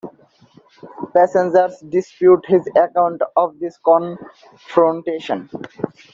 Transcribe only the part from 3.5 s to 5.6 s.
this confrontation.